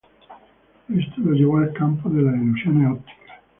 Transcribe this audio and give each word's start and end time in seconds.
Esto 0.89 1.13
lo 1.21 1.33
llevó 1.33 1.57
al 1.57 1.73
campo 1.73 2.09
de 2.09 2.23
la 2.23 2.35
ilusiones 2.35 2.91
ópticas. 2.91 3.37